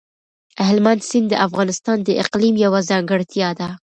[0.67, 3.69] هلمند سیند د افغانستان د اقلیم یوه ځانګړتیا ده.